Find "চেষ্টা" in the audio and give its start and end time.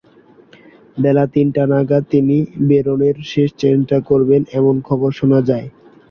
3.61-3.97